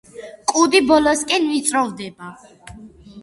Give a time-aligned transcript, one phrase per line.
[0.51, 2.31] კუდი ბოლოსკენ ვიწროვდება.